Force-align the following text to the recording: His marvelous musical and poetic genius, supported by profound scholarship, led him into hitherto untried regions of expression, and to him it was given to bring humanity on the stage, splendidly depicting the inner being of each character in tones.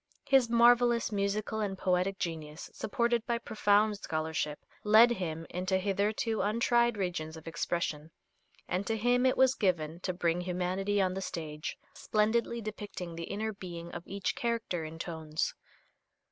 His 0.27 0.49
marvelous 0.49 1.11
musical 1.11 1.59
and 1.59 1.77
poetic 1.77 2.17
genius, 2.17 2.71
supported 2.73 3.23
by 3.27 3.37
profound 3.37 3.99
scholarship, 3.99 4.65
led 4.83 5.11
him 5.11 5.45
into 5.51 5.77
hitherto 5.77 6.41
untried 6.41 6.97
regions 6.97 7.37
of 7.37 7.47
expression, 7.47 8.09
and 8.67 8.87
to 8.87 8.97
him 8.97 9.27
it 9.27 9.37
was 9.37 9.53
given 9.53 9.99
to 9.99 10.11
bring 10.11 10.41
humanity 10.41 10.99
on 10.99 11.13
the 11.13 11.21
stage, 11.21 11.77
splendidly 11.93 12.61
depicting 12.61 13.13
the 13.13 13.25
inner 13.25 13.53
being 13.53 13.91
of 13.91 14.01
each 14.07 14.33
character 14.33 14.83
in 14.83 14.97
tones. 14.97 15.53